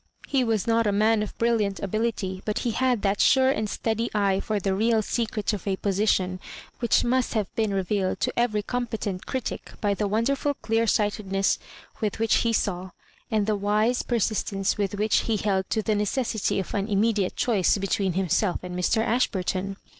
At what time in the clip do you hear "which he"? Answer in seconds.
12.17-12.51, 14.95-15.37